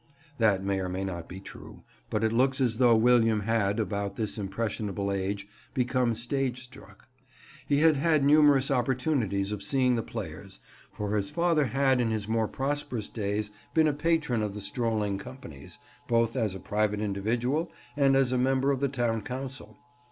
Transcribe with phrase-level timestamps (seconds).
[0.39, 4.15] That may or may not be true, but it looks as though William had, about
[4.15, 7.07] this impressionable age, become stage struck.
[7.67, 10.59] He had had numerous opportunities of seeing the players,
[10.91, 15.19] for his father had in his more prosperous days been a patron of the strolling
[15.19, 15.77] companies,
[16.07, 19.77] both as a private individual and as a member of the town council.